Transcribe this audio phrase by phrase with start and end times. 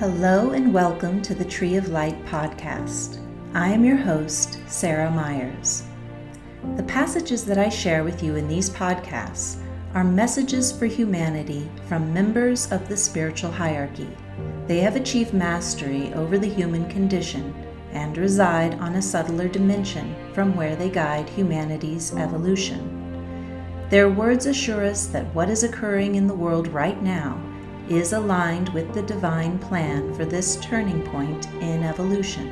[0.00, 3.18] Hello and welcome to the Tree of Light podcast.
[3.52, 5.82] I am your host, Sarah Myers.
[6.76, 9.58] The passages that I share with you in these podcasts
[9.92, 14.08] are messages for humanity from members of the spiritual hierarchy.
[14.66, 17.52] They have achieved mastery over the human condition
[17.92, 22.96] and reside on a subtler dimension from where they guide humanity's evolution.
[23.90, 27.49] Their words assure us that what is occurring in the world right now
[27.90, 32.48] is aligned with the divine plan for this turning point in evolution,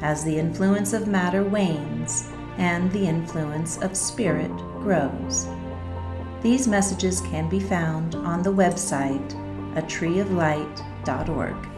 [0.00, 4.50] as the influence of matter wanes and the influence of spirit
[4.80, 5.46] grows.
[6.40, 9.34] These messages can be found on the website
[9.74, 11.75] atreeoflight.org.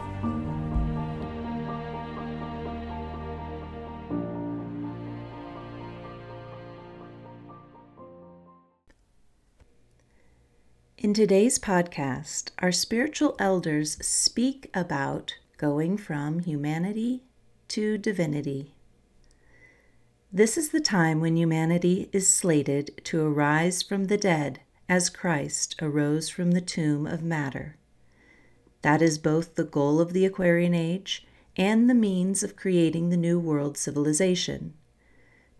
[11.01, 17.23] In today's podcast, our spiritual elders speak about going from humanity
[17.69, 18.75] to divinity.
[20.29, 25.77] This is the time when humanity is slated to arise from the dead as Christ
[25.81, 27.77] arose from the tomb of matter.
[28.81, 33.15] That is both the goal of the Aquarian Age and the means of creating the
[33.15, 34.73] New World civilization.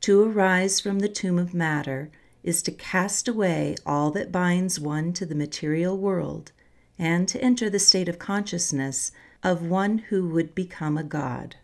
[0.02, 2.12] To arise from the tomb of matter
[2.44, 6.52] is to cast away all that binds one to the material world
[6.98, 9.12] and to enter the state of consciousness
[9.44, 11.56] of one who would become a God.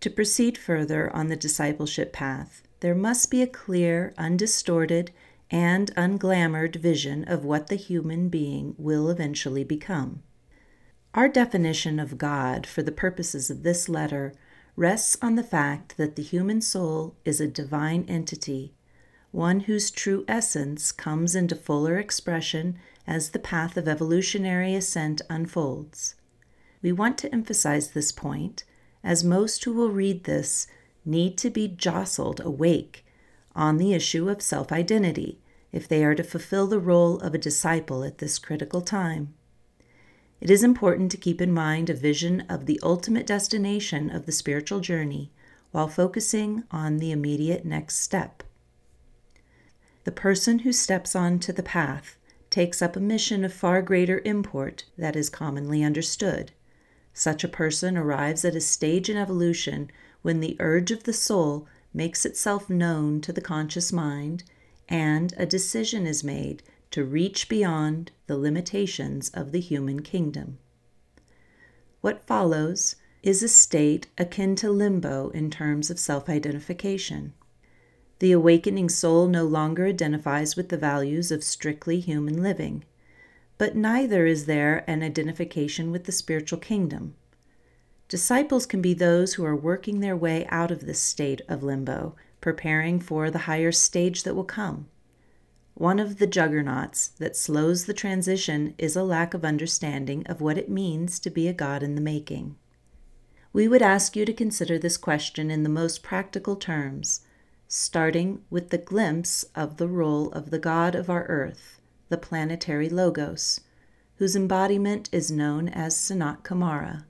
[0.00, 5.10] To proceed further on the discipleship path, there must be a clear, undistorted,
[5.50, 10.22] and unglamored vision of what the human being will eventually become.
[11.14, 14.34] Our definition of God for the purposes of this letter
[14.76, 18.74] rests on the fact that the human soul is a divine entity
[19.34, 26.14] one whose true essence comes into fuller expression as the path of evolutionary ascent unfolds.
[26.80, 28.62] We want to emphasize this point,
[29.02, 30.68] as most who will read this
[31.04, 33.04] need to be jostled awake
[33.56, 35.40] on the issue of self identity
[35.72, 39.34] if they are to fulfill the role of a disciple at this critical time.
[40.40, 44.32] It is important to keep in mind a vision of the ultimate destination of the
[44.32, 45.32] spiritual journey
[45.72, 48.44] while focusing on the immediate next step.
[50.04, 52.18] The person who steps onto the path
[52.50, 56.52] takes up a mission of far greater import that is commonly understood.
[57.12, 59.90] Such a person arrives at a stage in evolution
[60.22, 64.44] when the urge of the soul makes itself known to the conscious mind
[64.88, 70.58] and a decision is made to reach beyond the limitations of the human kingdom.
[72.02, 77.32] What follows is a state akin to limbo in terms of self identification.
[78.20, 82.84] The awakening soul no longer identifies with the values of strictly human living,
[83.58, 87.14] but neither is there an identification with the spiritual kingdom.
[88.08, 92.14] Disciples can be those who are working their way out of this state of limbo,
[92.40, 94.88] preparing for the higher stage that will come.
[95.74, 100.56] One of the juggernauts that slows the transition is a lack of understanding of what
[100.56, 102.54] it means to be a God in the making.
[103.52, 107.22] We would ask you to consider this question in the most practical terms
[107.76, 112.88] starting with the glimpse of the role of the God of our earth, the planetary
[112.88, 113.62] Logos,
[114.18, 117.04] whose embodiment is known as Sanat Kumara.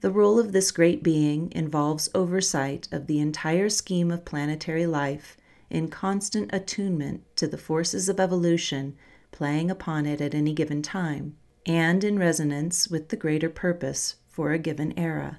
[0.00, 5.36] The role of this great being involves oversight of the entire scheme of planetary life
[5.70, 8.96] in constant attunement to the forces of evolution
[9.30, 14.50] playing upon it at any given time, and in resonance with the greater purpose for
[14.50, 15.38] a given era.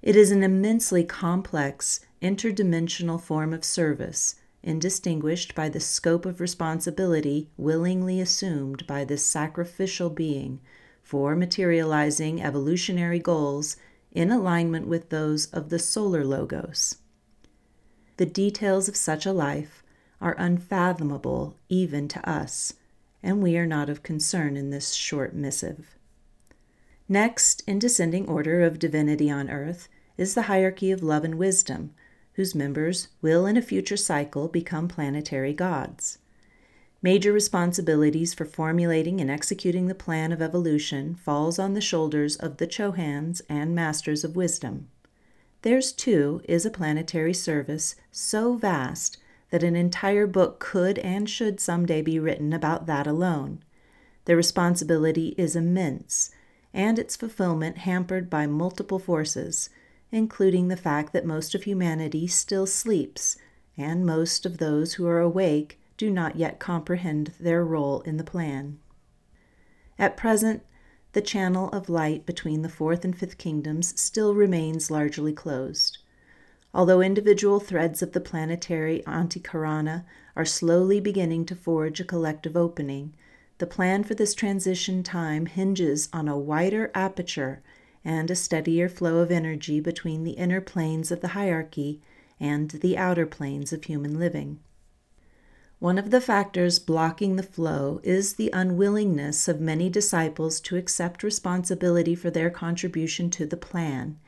[0.00, 7.50] It is an immensely complex interdimensional form of service, indistinguished by the scope of responsibility
[7.56, 10.60] willingly assumed by this sacrificial being
[11.02, 13.76] for materializing evolutionary goals
[14.12, 16.98] in alignment with those of the solar logos.
[18.18, 19.82] The details of such a life
[20.20, 22.74] are unfathomable even to us,
[23.20, 25.97] and we are not of concern in this short missive.
[27.08, 29.88] Next, in descending order of divinity on earth,
[30.18, 31.94] is the hierarchy of love and wisdom,
[32.34, 36.18] whose members will in a future cycle become planetary gods.
[37.00, 42.56] Major responsibilities for formulating and executing the plan of evolution falls on the shoulders of
[42.58, 44.88] the Chohans and Masters of Wisdom.
[45.62, 49.16] Theirs, too, is a planetary service so vast
[49.50, 53.62] that an entire book could and should someday be written about that alone.
[54.26, 56.32] Their responsibility is immense,
[56.72, 59.70] and its fulfillment hampered by multiple forces,
[60.10, 63.36] including the fact that most of humanity still sleeps,
[63.76, 68.24] and most of those who are awake do not yet comprehend their role in the
[68.24, 68.78] plan.
[69.98, 70.62] At present,
[71.12, 75.98] the channel of light between the fourth and fifth kingdoms still remains largely closed.
[76.74, 80.04] Although individual threads of the planetary antahkarana
[80.36, 83.14] are slowly beginning to forge a collective opening,
[83.58, 87.60] the plan for this transition time hinges on a wider aperture
[88.04, 92.00] and a steadier flow of energy between the inner planes of the hierarchy
[92.40, 94.60] and the outer planes of human living.
[95.80, 101.22] One of the factors blocking the flow is the unwillingness of many disciples to accept
[101.22, 104.18] responsibility for their contribution to the plan,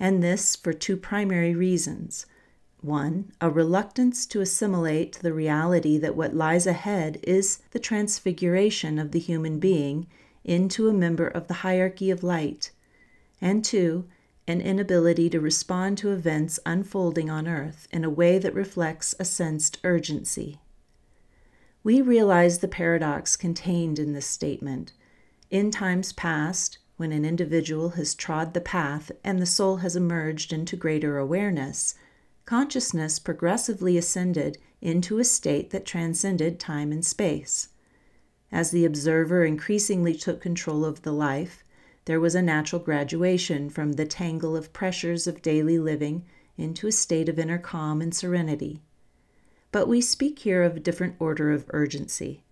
[0.00, 2.26] and this for two primary reasons.
[2.86, 9.10] One, a reluctance to assimilate the reality that what lies ahead is the transfiguration of
[9.10, 10.06] the human being
[10.44, 12.70] into a member of the hierarchy of light,
[13.40, 14.06] and two,
[14.46, 19.24] an inability to respond to events unfolding on earth in a way that reflects a
[19.24, 20.60] sensed urgency.
[21.82, 24.92] We realize the paradox contained in this statement.
[25.50, 30.52] In times past, when an individual has trod the path and the soul has emerged
[30.52, 31.96] into greater awareness,
[32.46, 37.68] consciousness progressively ascended into a state that transcended time and space.
[38.52, 41.64] As the observer increasingly took control of the life,
[42.04, 46.24] there was a natural graduation from the tangle of pressures of daily living
[46.56, 48.80] into a state of inner calm and serenity.
[49.72, 52.44] But we speak here of a different order of urgency.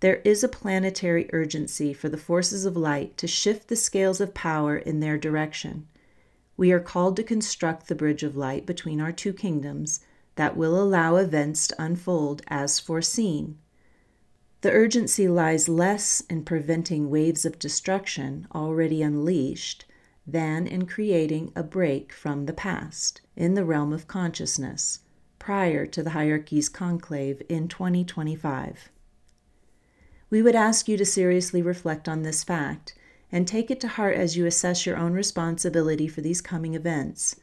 [0.00, 4.34] There is a planetary urgency for the forces of light to shift the scales of
[4.34, 5.88] power in their direction.
[6.62, 9.98] We are called to construct the bridge of light between our two kingdoms
[10.36, 13.58] that will allow events to unfold as foreseen.
[14.60, 19.86] The urgency lies less in preventing waves of destruction already unleashed
[20.24, 25.00] than in creating a break from the past in the realm of consciousness
[25.40, 28.88] prior to the hierarchy's conclave in 2025.
[30.30, 32.94] We would ask you to seriously reflect on this fact
[33.32, 37.34] and take it to heart as you assess your own responsibility for these coming events.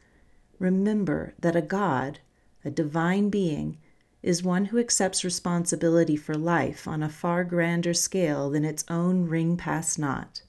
[0.60, 2.20] Remember that a God,
[2.64, 3.76] a divine being,
[4.22, 9.26] is one who accepts responsibility for life on a far grander scale than its own
[9.26, 10.42] ring-pass-not.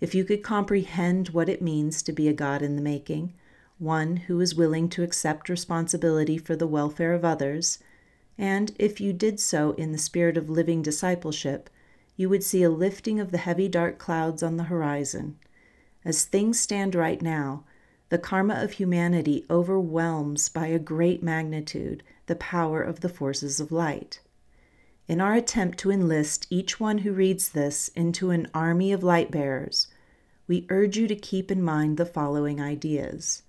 [0.00, 3.34] If you could comprehend what it means to be a God in the making,
[3.78, 7.80] one who is willing to accept responsibility for the welfare of others,
[8.38, 11.68] and if you did so in the spirit of living discipleship,
[12.16, 15.38] you would see a lifting of the heavy dark clouds on the horizon.
[16.04, 17.64] As things stand right now,
[18.08, 23.72] the karma of humanity overwhelms by a great magnitude the power of the forces of
[23.72, 24.20] light.
[25.06, 29.30] In our attempt to enlist each one who reads this into an army of light
[29.30, 29.88] bearers,
[30.46, 33.42] we urge you to keep in mind the following ideas.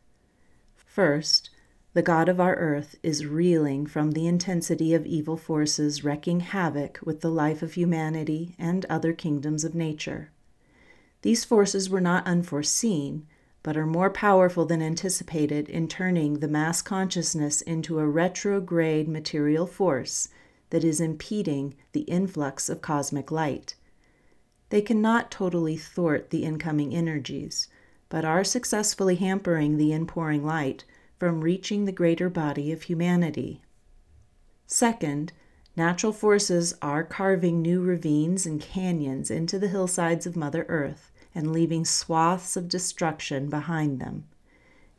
[0.76, 1.50] First,
[1.96, 7.00] the God of our earth is reeling from the intensity of evil forces wreaking havoc
[7.02, 10.30] with the life of humanity and other kingdoms of nature.
[11.22, 13.26] These forces were not unforeseen,
[13.64, 19.66] but are more powerful than anticipated in turning the mass consciousness into a retrograde material
[19.66, 20.28] force
[20.72, 23.76] that is impeding the influx of cosmic light.
[24.68, 27.70] They cannot totally thwart the incoming energies,
[28.10, 30.84] but are successfully hampering the inpouring light
[31.26, 33.60] from reaching the greater body of humanity.
[34.68, 35.34] Second,
[35.76, 41.52] natural forces are carving new ravines and canyons into the hillsides of Mother Earth and
[41.52, 44.26] leaving swaths of destruction behind them.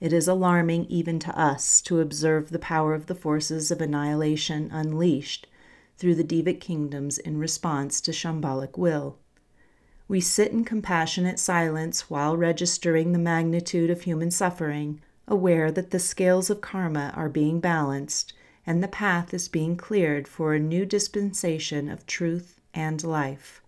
[0.01, 4.69] It is alarming even to us to observe the power of the forces of annihilation
[4.73, 5.47] unleashed
[5.97, 9.17] through the Devic kingdoms in response to Shambhalic will.
[10.09, 15.99] We sit in compassionate silence while registering the magnitude of human suffering, aware that the
[15.99, 18.33] scales of karma are being balanced
[18.67, 23.63] and the path is being cleared for a new dispensation of truth and life.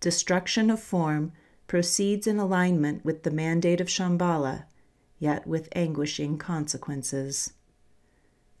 [0.00, 1.32] Destruction of form
[1.66, 4.64] proceeds in alignment with the mandate of Shambhala,
[5.18, 7.52] yet with anguishing consequences.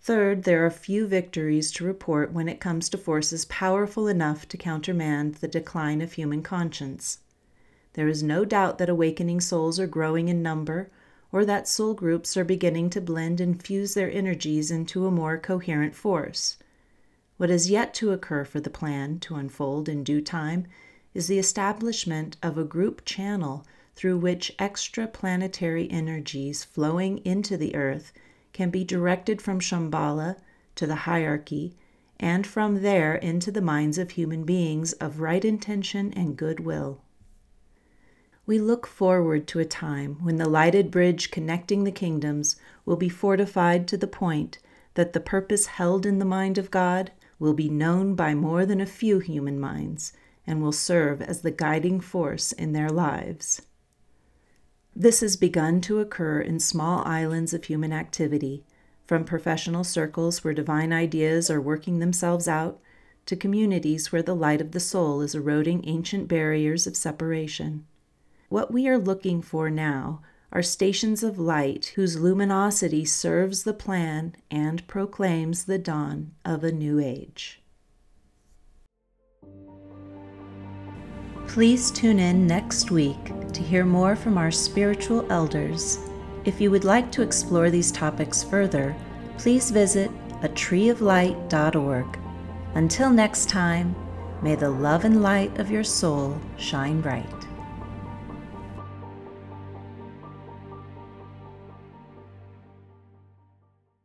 [0.00, 4.56] Third, there are few victories to report when it comes to forces powerful enough to
[4.56, 7.18] countermand the decline of human conscience.
[7.94, 10.90] There is no doubt that awakening souls are growing in number,
[11.32, 15.38] or that soul groups are beginning to blend and fuse their energies into a more
[15.38, 16.56] coherent force.
[17.36, 20.66] What is yet to occur for the plan to unfold in due time
[21.12, 27.74] is the establishment of a group channel through which extra planetary energies flowing into the
[27.74, 28.12] earth
[28.52, 30.36] can be directed from Shambhala
[30.76, 31.74] to the hierarchy
[32.18, 37.00] and from there into the minds of human beings of right intention and goodwill.
[38.46, 43.08] We look forward to a time when the lighted bridge connecting the kingdoms will be
[43.08, 44.60] fortified to the point
[44.94, 47.10] that the purpose held in the mind of God
[47.40, 50.12] will be known by more than a few human minds
[50.46, 53.62] and will serve as the guiding force in their lives.
[54.94, 58.64] This has begun to occur in small islands of human activity,
[59.04, 62.80] from professional circles where divine ideas are working themselves out
[63.26, 67.84] to communities where the light of the soul is eroding ancient barriers of separation.
[68.48, 70.22] What we are looking for now
[70.52, 76.70] are stations of light whose luminosity serves the plan and proclaims the dawn of a
[76.70, 77.60] new age.
[81.48, 85.98] Please tune in next week to hear more from our spiritual elders.
[86.44, 88.94] If you would like to explore these topics further,
[89.38, 90.10] please visit
[90.42, 92.18] atreeoflight.org.
[92.74, 93.96] Until next time,
[94.42, 97.35] may the love and light of your soul shine bright.